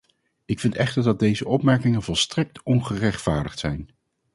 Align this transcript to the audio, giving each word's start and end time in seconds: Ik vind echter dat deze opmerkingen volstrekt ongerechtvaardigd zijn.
Ik 0.45 0.59
vind 0.59 0.75
echter 0.75 1.03
dat 1.03 1.19
deze 1.19 1.45
opmerkingen 1.47 2.01
volstrekt 2.01 2.63
ongerechtvaardigd 2.63 3.59
zijn. 3.59 3.89